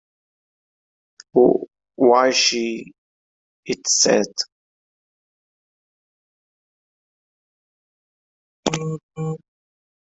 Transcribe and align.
‘Why, 1.95 2.31
she,’ 2.31 2.91
it 3.65 3.87
said. 3.87 4.25